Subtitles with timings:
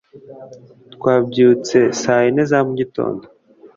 [0.93, 3.23] twabyutse saa yine za mu gitondo